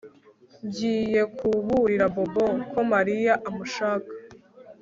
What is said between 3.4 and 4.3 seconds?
amushaka